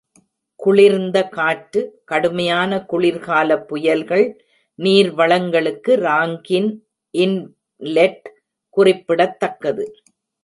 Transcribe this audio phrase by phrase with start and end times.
[0.59, 4.25] குளிர்ந்த காற்று, கடுமையான குளிர்கால புயல்கள்,
[4.79, 6.69] நீர்வளங்களுக்கு ராங்கின்
[7.13, 8.25] இன்லெட்
[8.77, 9.85] குறிப்பிடத்தக்கது.